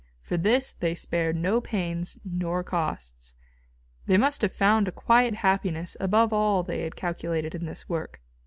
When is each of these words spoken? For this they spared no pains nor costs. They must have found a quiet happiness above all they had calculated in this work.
For 0.23 0.35
this 0.35 0.71
they 0.71 0.95
spared 0.95 1.35
no 1.35 1.61
pains 1.61 2.19
nor 2.25 2.63
costs. 2.63 3.35
They 4.07 4.17
must 4.17 4.41
have 4.41 4.51
found 4.51 4.87
a 4.87 4.91
quiet 4.91 5.35
happiness 5.35 5.95
above 5.99 6.33
all 6.33 6.63
they 6.63 6.81
had 6.81 6.95
calculated 6.95 7.53
in 7.53 7.67
this 7.67 7.87
work. 7.87 8.19